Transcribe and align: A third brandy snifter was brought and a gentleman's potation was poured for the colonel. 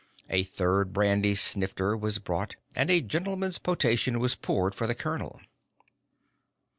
A 0.31 0.41
third 0.41 0.93
brandy 0.93 1.35
snifter 1.35 1.95
was 1.95 2.17
brought 2.17 2.55
and 2.75 2.89
a 2.89 3.01
gentleman's 3.01 3.59
potation 3.59 4.19
was 4.19 4.33
poured 4.33 4.73
for 4.73 4.87
the 4.87 4.95
colonel. 4.95 5.39